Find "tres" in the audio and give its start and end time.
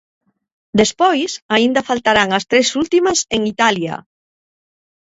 2.51-2.67